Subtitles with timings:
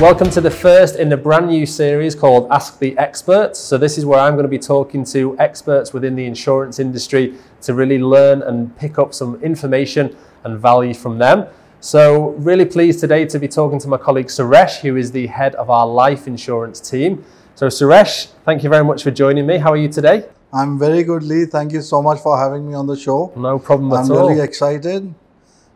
[0.00, 3.58] Welcome to the first in the brand new series called Ask the Experts.
[3.58, 7.34] So, this is where I'm going to be talking to experts within the insurance industry
[7.60, 11.48] to really learn and pick up some information and value from them.
[11.80, 15.54] So, really pleased today to be talking to my colleague Suresh, who is the head
[15.56, 17.22] of our life insurance team.
[17.54, 19.58] So, Suresh, thank you very much for joining me.
[19.58, 20.24] How are you today?
[20.50, 21.44] I'm very good, Lee.
[21.44, 23.34] Thank you so much for having me on the show.
[23.36, 24.30] No problem I'm at all.
[24.30, 25.14] really excited.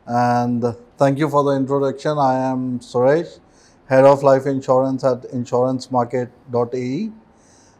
[0.06, 0.64] And
[0.96, 2.16] thank you for the introduction.
[2.16, 3.38] I am Suresh,
[3.88, 7.10] head of life insurance at insurancemarket.ae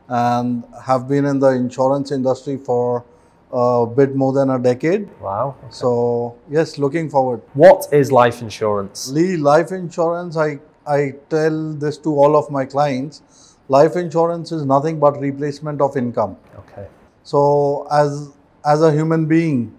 [0.09, 3.05] and have been in the insurance industry for
[3.53, 5.09] a bit more than a decade.
[5.21, 5.55] wow.
[5.59, 5.69] okay.
[5.71, 7.41] So, yes, looking forward.
[7.55, 9.11] what is life insurance?
[9.11, 13.23] Lee, life insurance, I, I tell this to all of my clients
[13.69, 16.37] life insurance is nothing but replacement of income.
[16.59, 16.87] Okay.
[17.23, 18.31] So as
[18.65, 19.77] as a human being,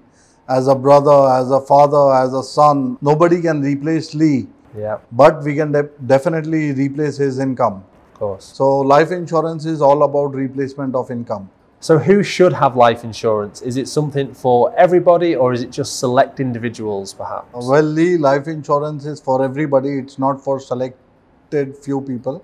[0.48, 5.44] as a brother, as a father, as a son, nobody can replace Lee, Yeah, but
[5.44, 7.84] we can de- definitely replace his income.
[8.14, 8.46] of course.
[8.46, 11.50] So life insurance is all about replacement of income.
[11.82, 13.62] So, who should have life insurance?
[13.62, 17.48] Is it something for everybody or is it just select individuals perhaps?
[17.54, 20.00] Well, Lee, life insurance is for everybody.
[20.00, 22.44] It's not for selected few people.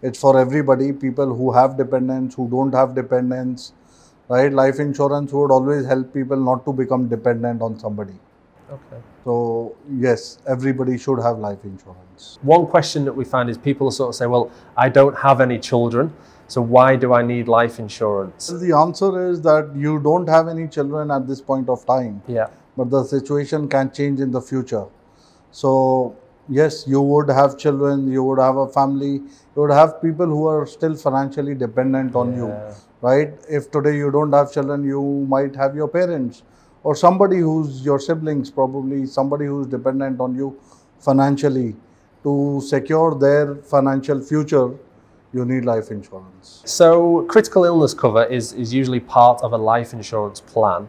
[0.00, 0.92] It's for everybody.
[0.92, 3.72] People who have dependents, who don't have dependents,
[4.28, 4.50] right?
[4.52, 8.18] Life insurance would always help people not to become dependent on somebody.
[8.70, 9.02] Okay.
[9.24, 12.38] So yes, everybody should have life insurance.
[12.42, 15.58] One question that we find is people sort of say, well, I don't have any
[15.58, 16.12] children,
[16.48, 18.48] so why do I need life insurance?
[18.48, 22.48] The answer is that you don't have any children at this point of time, Yeah,
[22.76, 24.86] but the situation can change in the future.
[25.50, 26.16] So
[26.48, 30.46] yes, you would have children, you would have a family, you would have people who
[30.46, 32.54] are still financially dependent on you,
[33.00, 33.32] right?
[33.48, 36.42] If today you don't have children, you might have your parents
[36.88, 40.58] or somebody who's your siblings, probably somebody who's dependent on you
[40.98, 41.76] financially.
[42.24, 44.70] To secure their financial future,
[45.34, 46.62] you need life insurance.
[46.64, 50.88] So, critical illness cover is, is usually part of a life insurance plan.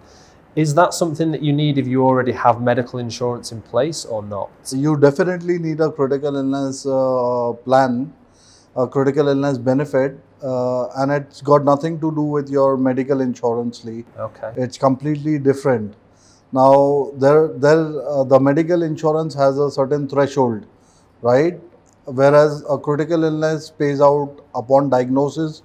[0.56, 4.24] Is that something that you need if you already have medical insurance in place or
[4.24, 4.50] not?
[4.72, 8.14] You definitely need a critical illness uh, plan,
[8.76, 13.84] a critical illness benefit, uh, and it's got nothing to do with your medical insurance,
[13.86, 14.06] Lee.
[14.18, 14.54] Okay.
[14.56, 15.96] It's completely different.
[16.52, 20.66] Now, there, there, uh, the medical insurance has a certain threshold,
[21.22, 21.60] right?
[22.06, 25.62] Whereas a critical illness pays out upon diagnosis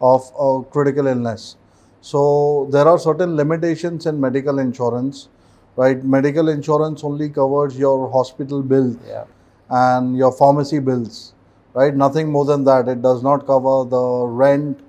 [0.00, 1.56] of a critical illness.
[2.00, 5.28] So there are certain limitations in medical insurance,
[5.76, 6.02] right?
[6.04, 9.24] Medical insurance only covers your hospital bills Yeah.
[9.68, 11.34] and your pharmacy bills,
[11.78, 11.94] right?
[11.94, 12.88] Nothing more than that.
[12.88, 14.80] It does not cover the rent,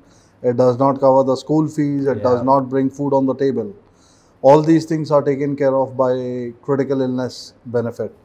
[0.41, 3.75] it does not cover the school fees, it does not bring food on the table.
[4.41, 8.15] All these things are taken care of by critical illness benefit.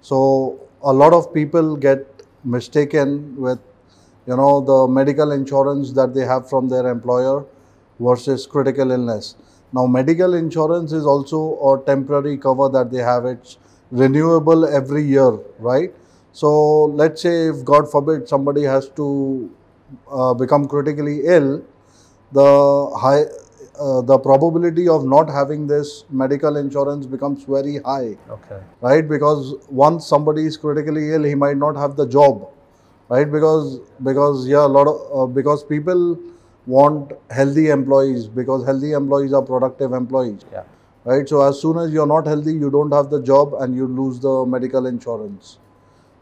[0.00, 2.06] So a lot of people get
[2.44, 3.58] mistaken with
[4.26, 7.44] you know the medical insurance that they have from their employer
[7.98, 9.34] versus critical illness.
[9.72, 11.42] Now medical insurance is also
[11.72, 13.26] a temporary cover that they have.
[13.26, 13.58] It's
[13.90, 15.92] renewable every year, right?
[16.34, 19.54] So let's say if God forbid somebody has to
[20.10, 21.64] uh, become critically ill,
[22.32, 23.22] the high
[23.78, 28.16] uh, the probability of not having this medical insurance becomes very high.
[28.28, 28.60] Okay.
[28.80, 29.08] right?
[29.08, 32.48] Because once somebody is critically ill he might not have the job.
[33.08, 33.30] Right?
[33.30, 36.18] Because because yeah a lot of uh, because people
[36.66, 40.40] want healthy employees because healthy employees are productive employees.
[40.50, 40.64] Yeah.
[41.04, 41.28] right?
[41.28, 44.18] So as soon as you're not healthy you don't have the job and you lose
[44.18, 45.58] the medical insurance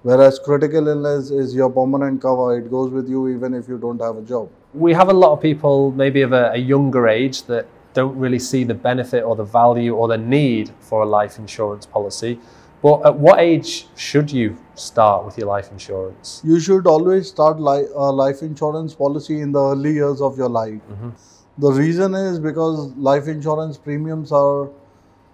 [0.03, 4.01] whereas critical illness is your permanent cover it goes with you even if you don't
[4.01, 7.43] have a job We have a lot of people, maybe of a, a younger age,
[7.45, 11.39] that don't really see the benefit or the value or the need for a life
[11.39, 12.39] insurance policy.
[12.83, 16.41] But at what age should you start with your life insurance?
[16.43, 20.49] you should always start li- a life insurance policy in the early years of your
[20.49, 20.81] life.
[20.95, 21.11] Mm-hmm.
[21.59, 24.71] The reason is because life insurance premiums are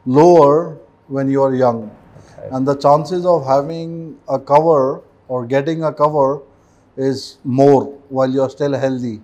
[0.05, 1.91] lower when you are young,
[2.53, 6.43] And the chances of having a cover or getting a cover
[6.97, 9.21] is more while you're still healthy,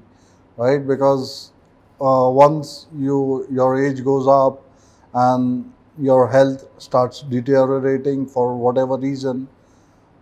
[0.56, 0.86] right?
[0.86, 1.52] Because
[2.00, 4.62] uh, once you your age goes up
[5.12, 9.48] and your health starts deteriorating for whatever reason,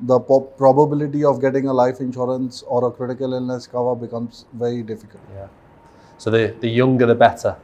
[0.01, 5.23] the probability of getting a life insurance or a critical illness cover becomes very difficult.
[5.35, 5.49] Yeah.
[6.19, 7.57] So the, the younger the better.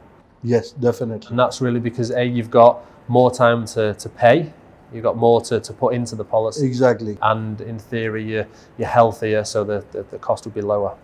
[0.43, 1.29] Yes, definitely.
[1.29, 4.53] And that's really because A, you've got more time to, to pay,
[4.93, 6.65] you've got more to, to put into the policy.
[6.65, 7.17] Exactly.
[7.21, 8.47] And in theory, you're,
[8.77, 10.97] you're healthier, so the, the, the cost will be lower.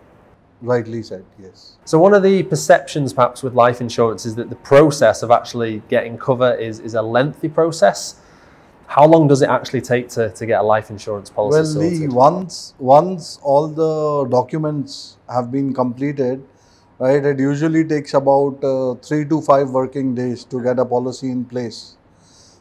[0.62, 1.24] Rightly said.
[1.38, 1.76] Yes.
[1.84, 5.82] So one of the perceptions perhaps with life insurance is that the process of actually
[5.88, 8.20] getting cover is, is a lengthy process.
[8.86, 12.00] How long does it actually take to, to get a life insurance policy Well, sorted?
[12.00, 16.42] Lee, once once all the documents have been completed,
[16.98, 17.22] right?
[17.24, 21.44] It usually takes about uh, three to five working days to get a policy in
[21.44, 21.95] place.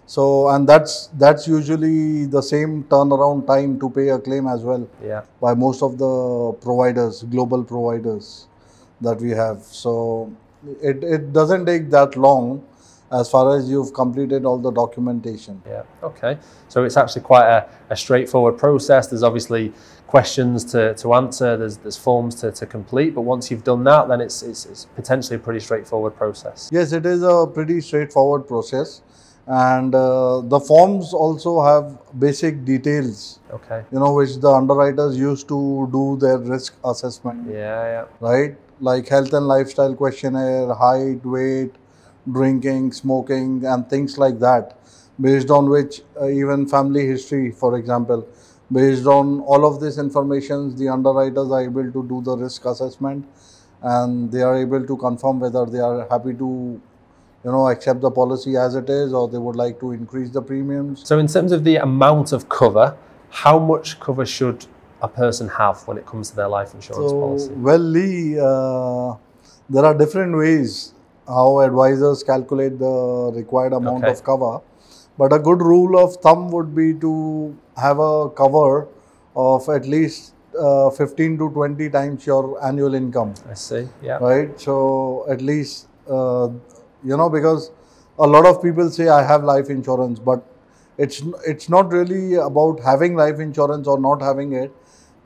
[0.07, 4.87] So, and that's that's usually the same turnaround time to pay a claim as well
[5.03, 5.23] yeah.
[5.41, 8.47] by most of the providers, global providers
[9.01, 9.63] that we have.
[9.63, 10.31] So,
[10.81, 12.63] it it doesn't take that long
[13.11, 15.61] as far as you've completed all the documentation.
[15.65, 15.83] Yeah.
[16.03, 16.37] Okay.
[16.67, 19.07] So it's actually quite a, a straightforward process.
[19.07, 19.73] There's obviously
[20.07, 21.55] questions to, to answer.
[21.57, 23.13] There's there's forms to, to complete.
[23.13, 26.69] But once you've done that, then it's, it's it's potentially a pretty straightforward process.
[26.71, 29.01] Yes, it is a pretty straightforward process,
[29.47, 33.83] and uh, the forms also have basic details, Okay.
[33.91, 37.83] you know, which the underwriters use to do their risk assessment, Yeah.
[37.85, 38.05] Yeah.
[38.19, 38.57] right?
[38.79, 41.71] Like health and lifestyle questionnaire, height, weight,
[42.31, 44.77] drinking, smoking, and things like that,
[45.21, 48.27] based on which uh, even family history, for example,
[48.71, 53.25] based on all of this information, the underwriters are able to do the risk assessment,
[53.83, 56.81] and they are able to confirm whether they are happy to,
[57.45, 60.41] you know, accept the policy as it is, or they would like to increase the
[60.41, 61.07] premiums.
[61.07, 62.97] So in terms of the amount of cover,
[63.29, 64.65] how much cover should
[65.01, 67.53] a person have when it comes to their life insurance So, policy?
[67.55, 69.15] well, Lee, uh,
[69.69, 70.93] there are different ways
[71.27, 74.11] how advisors calculate the required amount Okay.
[74.11, 74.61] of cover.
[75.17, 78.87] But a good rule of thumb would be to have a cover
[79.35, 83.87] of at least uh, 15 to 20 times your annual income, I see.
[84.01, 84.17] Yeah.
[84.17, 84.59] right?
[84.59, 86.49] So, at least, uh,
[87.05, 87.71] you know, because
[88.19, 90.43] a lot of people say, I have life insurance, but
[90.97, 94.71] it's, it's not really about having life insurance or not having it.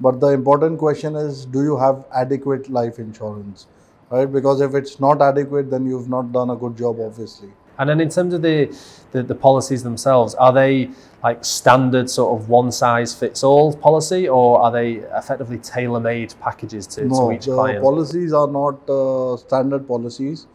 [0.01, 3.67] But the important question is do you have adequate life insurance
[4.09, 4.31] right?
[4.31, 7.49] Because if it's not adequate then you've not done a good job obviously.
[7.77, 8.75] And then in terms of the,
[9.11, 10.89] the, the policies themselves, are they
[11.23, 16.33] like standard sort of one size fits all policy or are they effectively tailor made
[16.41, 17.81] packages to, no to each the client?
[17.81, 20.47] policies are not uh, standard policies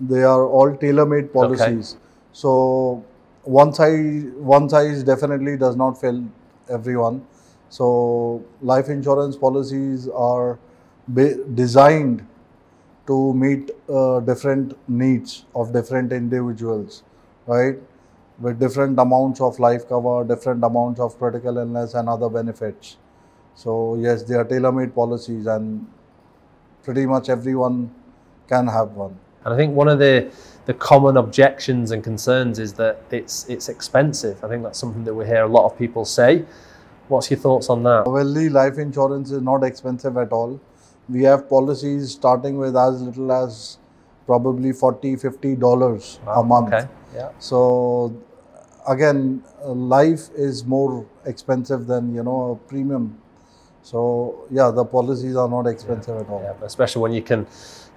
[0.00, 1.96] they are all tailor made policies
[2.32, 3.04] so
[3.42, 4.24] one size
[4.54, 6.14] one size definitely does not fit
[6.68, 7.24] everyone
[7.68, 10.58] so life insurance policies are
[11.54, 12.26] designed
[13.08, 17.02] to meet uh, different needs of different individuals,
[17.46, 17.76] right?
[18.38, 22.98] With different amounts of life cover, different amounts of critical illness, and other benefits.
[23.54, 25.86] So, yes, they are tailor made policies, and
[26.82, 27.90] pretty much everyone
[28.46, 29.18] can have one.
[29.44, 30.30] And I think one of the
[30.66, 34.44] the common objections and concerns is that it's it's expensive.
[34.44, 36.44] I think that's something that we hear a lot of people say.
[37.08, 38.06] What's your thoughts on that?
[38.06, 40.60] Well, the life insurance is not expensive at all.
[41.08, 43.78] We have policies starting with as little as
[44.26, 46.74] probably 40 50 dollars a month.
[46.74, 46.86] Okay.
[47.14, 47.30] Yeah.
[47.38, 48.14] So
[48.86, 53.18] again, life is more expensive than you know a premium.
[53.82, 56.42] So yeah, the policies are not expensive at all.
[56.42, 57.46] Yeah, especially when you can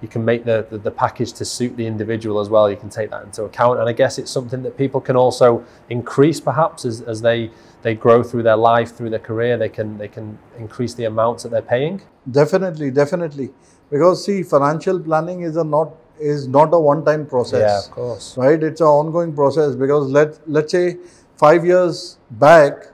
[0.01, 2.69] you can make the, the, the package to suit the individual as well.
[2.69, 5.63] You can take that into account, and I guess it's something that people can also
[5.89, 7.51] increase perhaps as, as they
[7.83, 9.57] they grow through their life, through their career.
[9.57, 12.01] They can they can increase the amounts that they're paying.
[12.29, 13.51] Definitely, definitely,
[13.89, 17.59] because see, financial planning is a not is not a one time process.
[17.59, 18.37] Yeah, of course.
[18.37, 20.97] right it's an ongoing process because let let's say
[21.37, 22.87] 5 years back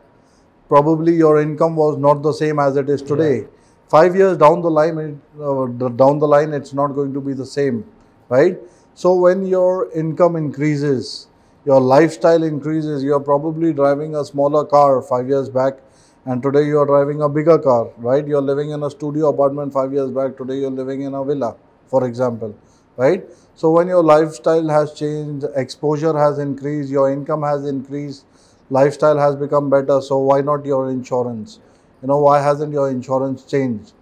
[0.69, 3.47] probably your income was not the same as it is today
[3.89, 5.65] 5 years down the line uh,
[6.01, 7.85] down the line it's not going to be the same
[8.29, 8.57] right?
[8.95, 11.27] So when your income increases
[11.65, 15.77] your lifestyle increases you're probably driving a smaller car 5 years back
[16.25, 18.27] and today you are driving a bigger car right?
[18.27, 21.55] You're living in a studio apartment 5 years back today you're living in a villa
[21.87, 22.53] for example
[22.97, 23.23] right?
[23.55, 28.25] So when your lifestyle has changed exposure has increased your income has increased
[28.69, 31.59] lifestyle has become better so why not your insurance
[32.01, 33.93] you know why hasn't your insurance changed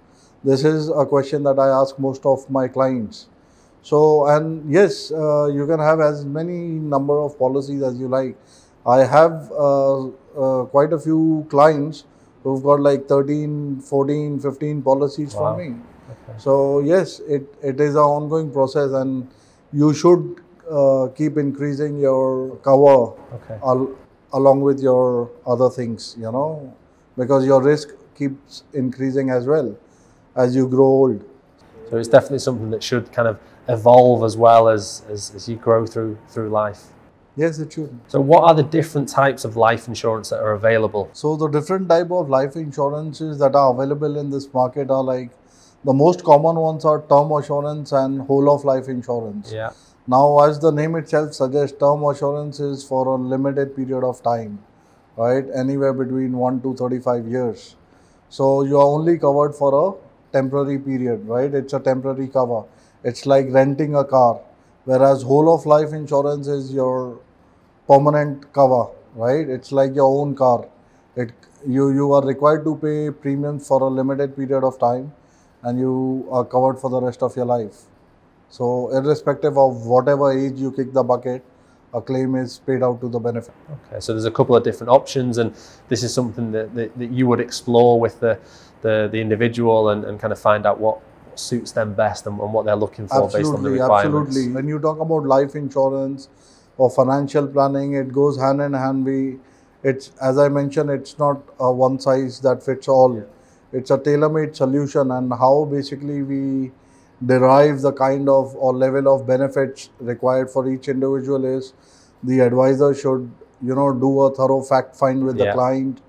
[0.43, 3.27] this is a question that i ask most of my clients
[3.81, 6.59] so and yes uh, you can have as many
[6.95, 8.35] number of policies as you like
[8.85, 12.03] i have uh, uh, quite a few clients
[12.43, 15.41] who've got like 13 14 15 policies Wow.
[15.41, 15.69] from me
[16.13, 16.33] Okay.
[16.37, 19.27] so yes, it, it is an ongoing process, and
[19.73, 20.39] you should
[20.71, 22.93] uh, keep increasing your cover
[23.37, 23.57] Okay.
[23.71, 23.89] al-
[24.33, 26.15] along with your other things.
[26.19, 26.73] You know,
[27.17, 29.77] because your risk keeps increasing as well
[30.35, 31.25] as you grow old.
[31.89, 35.55] So it's definitely something that should kind of evolve as well as as, as you
[35.55, 36.87] grow through through life.
[37.37, 37.99] Yes, it should.
[38.07, 41.09] So what are the different types of life insurance that are available?
[41.13, 45.31] So the different type of life insurances that are available in this market are like
[45.83, 49.51] the most common ones are term assurance and whole of life insurance.
[49.51, 49.71] Yeah.
[50.07, 54.59] Now, as the name itself suggests, term assurance is for a limited period of time,
[55.17, 55.45] right?
[55.53, 57.75] Anywhere between 1 to 35 years.
[58.29, 61.53] So you are only covered for a temporary period, right?
[61.53, 62.63] It's a temporary cover.
[63.03, 64.41] It's like renting a car,
[64.85, 67.19] whereas whole of life insurance is your
[67.87, 69.47] permanent cover, right?
[69.47, 70.67] It's like your own car.
[71.15, 71.31] It
[71.67, 75.13] you you are required to pay premiums for a limited period of time,
[75.63, 77.83] and you are covered for the rest of your life.
[78.49, 81.43] So irrespective of whatever age you kick the bucket,
[81.95, 83.53] a claim is paid out to the benefit.
[83.75, 85.53] Okay, so there's a couple of different options, and
[85.89, 88.37] this is something that, that, that you would explore with the
[88.81, 90.99] the, the individual and, and kind of find out what
[91.33, 94.29] suits them best and, and what they're looking for based on the Absolutely, requirements.
[94.29, 94.53] absolutely.
[94.53, 96.29] When you talk about life insurance
[96.77, 99.05] or financial planning, it goes hand in hand.
[99.05, 99.37] We,
[99.83, 103.15] it's as I mentioned, it's not a one size that fits all.
[103.15, 103.79] Yeah.
[103.79, 106.71] It's a tailor-made solution, and how basically we
[107.23, 111.73] derive the kind of or level of benefits required for each individual is
[112.23, 113.31] the advisor should
[113.61, 116.01] you know do a thorough fact find with the client.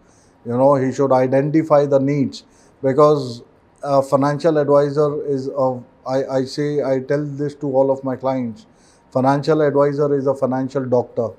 [0.45, 2.45] You know he should identify the needs
[2.83, 3.43] because
[3.83, 8.17] a financial advisor is a I, I say I tell this to all of my
[8.17, 8.67] clients
[9.11, 11.31] financial advisor is a financial doctor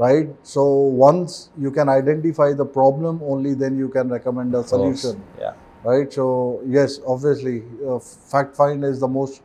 [0.00, 0.28] right?
[0.42, 5.22] So once you can identify the problem only then you can recommend a solution.
[5.38, 5.52] Yeah.
[5.84, 9.42] Right so yes obviously uh, fact find is the most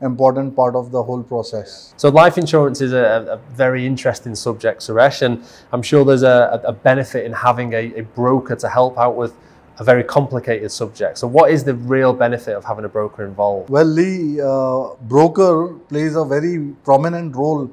[0.00, 4.80] important part of the whole process So life insurance is a, a very interesting subject,
[4.80, 8.98] Suresh, and I'm sure there's a, a benefit in having a, a broker to help
[8.98, 9.32] out with
[9.78, 11.18] a very complicated subject.
[11.18, 13.70] So what is the real benefit of having a broker involved?
[13.70, 17.70] Well, Lee, uh, broker plays a very prominent role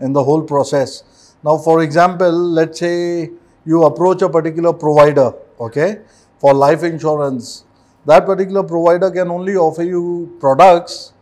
[0.00, 1.34] in the whole process.
[1.44, 3.30] Now, for example, let's say
[3.64, 6.00] you approach a particular provider, okay,
[6.42, 7.64] for life insurance.
[8.04, 11.12] That particular provider can only offer you products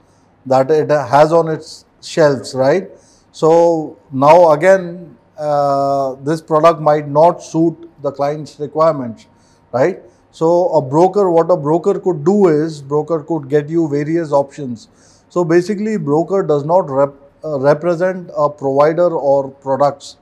[0.46, 2.88] that it has on its shelves, right?
[3.30, 9.26] So now again, uh, this product might not suit the client's requirements,
[9.72, 10.00] right?
[10.30, 14.88] So a broker, what a broker could do is, broker could get you various options.
[15.28, 20.16] So basically, broker does not rep, uh, represent a provider or products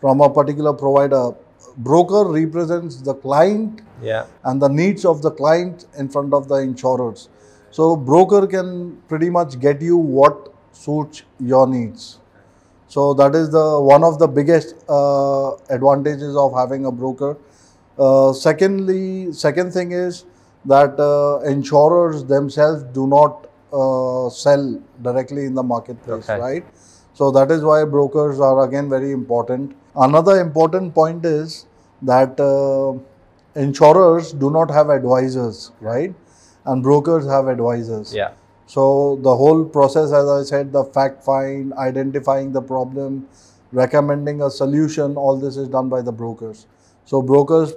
[0.00, 1.32] from a particular provider.
[1.76, 4.26] Broker represents the client Yeah.
[4.44, 7.28] and the needs of the client in front of the insurers.
[7.70, 12.18] So broker can pretty much get you what suits your needs.
[12.86, 17.36] So that is the one of the biggest uh, advantages of having a broker.
[17.98, 20.24] Uh, secondly, second thing is
[20.66, 26.40] that uh, insurers themselves do not uh, sell directly in the marketplace, Okay.
[26.40, 26.64] right?
[27.14, 29.74] So that is why brokers are again very important.
[29.96, 31.66] Another important point is
[32.02, 32.98] that uh,
[33.54, 36.14] insurers do not have advisors, right?
[36.64, 38.14] And brokers have advisors.
[38.14, 38.32] Yeah.
[38.66, 43.28] So the whole process, as I said, the fact find, identifying the problem,
[43.72, 46.66] recommending a solution, all this is done by the brokers.
[47.04, 47.74] So brokers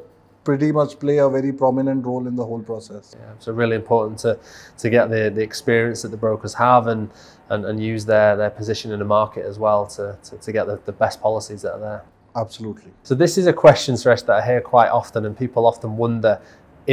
[0.48, 3.06] pretty much play a very prominent role in the whole process.
[3.20, 4.39] Yeah, so really important to,
[4.82, 7.10] to get the, the experience that the brokers have and,
[7.50, 10.63] and, and use their, their position in the market as well to, to, to get
[10.68, 12.04] the, the best policies that are there.
[12.44, 12.92] Absolutely.
[13.04, 16.39] So this is a question, Suresh, that I hear quite often and people often wonder,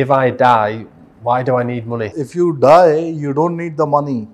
[0.03, 0.87] if I die,
[1.23, 2.11] why do I need money?
[2.17, 4.27] If you die, you don't need the money,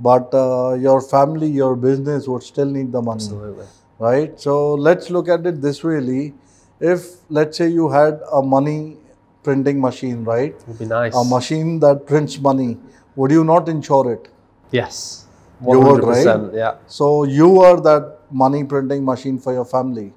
[0.00, 3.22] but uh, your family, your business would still need the money.
[3.22, 3.66] Absolutely.
[4.00, 4.40] right?
[4.40, 6.34] So let's look at it this way, Lee.
[6.80, 8.96] If let's say you had a money
[9.42, 10.52] printing machine, right?
[10.54, 11.14] It would be nice.
[11.14, 12.76] A machine that prints money,
[13.16, 14.28] would you not insure it?
[14.70, 15.24] yes.
[15.60, 16.24] You would, right?
[16.24, 16.76] 100%, Yeah.
[16.86, 20.12] So you are that money printing machine for your family.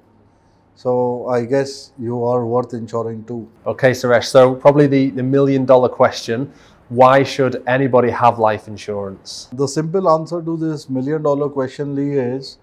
[0.76, 3.48] So I guess you are worth insuring too.
[3.66, 4.26] Okay, Suresh.
[4.26, 6.52] So probably the, the million dollar question,
[6.90, 9.48] why should anybody have life insurance?
[9.52, 12.58] The simple answer to this million dollar question, Lee, is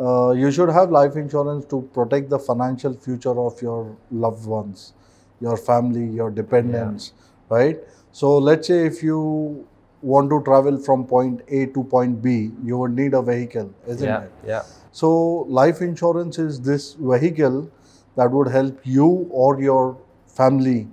[0.00, 4.94] uh, you should have life insurance to protect the financial future of your loved ones,
[5.40, 7.12] your family, your dependents,
[7.50, 7.78] right?
[8.12, 9.66] So let's say if you
[10.02, 14.08] want to travel from point A to point B, you would need a vehicle, isn't
[14.08, 14.22] yeah.
[14.22, 14.32] it?
[14.46, 14.62] Yeah.
[14.92, 17.70] So life insurance is this vehicle
[18.16, 20.88] that would help you or your family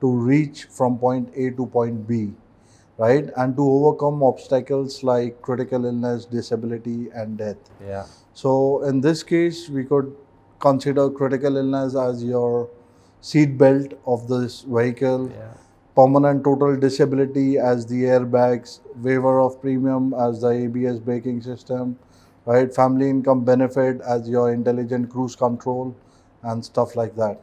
[0.00, 2.32] to reach from point A to point B,
[2.98, 3.30] right?
[3.36, 7.56] And to overcome obstacles like critical illness, disability, and death.
[7.84, 8.04] Yeah.
[8.34, 10.14] So in this case, we could
[10.60, 12.68] consider critical illness as your
[13.20, 15.52] seat belt of this vehicle, Yeah.
[15.96, 21.96] permanent total disability as the airbags, waiver of premium as the ABS braking system,
[22.46, 22.74] right?
[22.74, 25.94] Family income benefit as your intelligent cruise control
[26.42, 27.40] and stuff like that.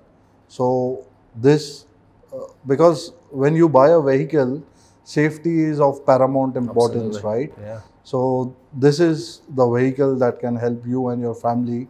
[0.48, 1.06] So
[1.36, 1.86] this,
[2.34, 4.62] uh, because when you buy a vehicle,
[5.04, 7.30] safety is of paramount importance, Absolutely.
[7.30, 7.54] right?
[7.60, 7.82] Yeah.
[8.04, 11.88] So this is the vehicle that can help you and your family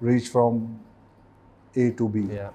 [0.00, 0.80] reach from
[1.76, 2.26] A to B.
[2.32, 2.50] Yeah.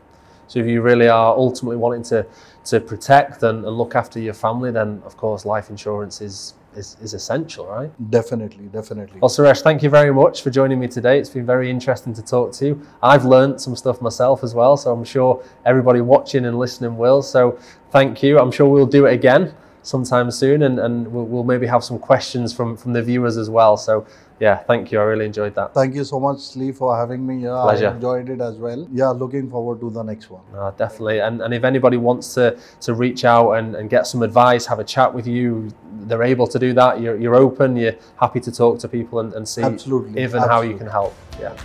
[0.48, 2.26] So if you really are ultimately wanting to
[2.66, 6.98] to protect and, and look after your family, then of course life insurance is is,
[7.02, 7.90] is essential, right?
[8.12, 9.22] Definitely, definitely.
[9.22, 11.18] Well, Suresh, thank you very much for joining me today.
[11.20, 12.82] It's been very interesting to talk to you.
[13.02, 17.22] I've learned some stuff myself as well, so I'm sure everybody watching and listening will.
[17.22, 17.58] So
[17.92, 18.40] thank you.
[18.40, 19.56] I'm sure we'll do it again
[19.86, 23.50] sometime soon, and, and we'll, we'll maybe have some questions from, from the viewers as
[23.50, 23.78] well.
[23.78, 24.06] So
[24.40, 25.00] yeah, thank you.
[25.00, 25.74] I really enjoyed that.
[25.74, 27.90] Thank you so much, Lee, for having me Yeah, Pleasure.
[27.90, 28.88] I enjoyed it as well.
[28.92, 30.42] Yeah, looking forward to the next one.
[30.52, 31.20] No, definitely.
[31.20, 34.80] And, and if anybody wants to, to reach out and, and get some advice, have
[34.80, 37.00] a chat with you, they're able to do that.
[37.00, 40.44] You're, you're open, you're happy to talk to people and, and see Absolutely, if and
[40.44, 41.16] how you can help.
[41.40, 41.56] Yeah,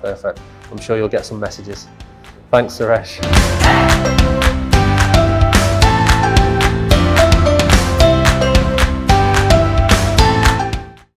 [0.00, 0.40] perfect.
[0.70, 1.88] I'm sure you'll get some messages.
[2.50, 4.49] Thanks, Suresh.